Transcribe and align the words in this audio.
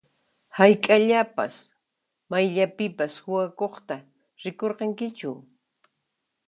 Hayk'aqllapas 0.57 1.55
mayllapipas 2.29 3.11
suwakuqta 3.17 3.95
rikurqankichu? 4.43 5.31